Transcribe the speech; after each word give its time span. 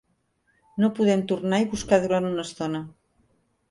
No 0.85 0.89
podem 1.01 1.23
tornar 1.33 1.61
i 1.67 1.69
buscar 1.77 2.03
durant 2.09 2.33
una 2.35 2.51
estona. 2.51 2.85